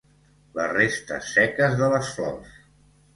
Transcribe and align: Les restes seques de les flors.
Les 0.59 0.69
restes 0.77 1.27
seques 1.33 1.75
de 1.83 1.91
les 1.97 2.09
flors. 2.15 2.57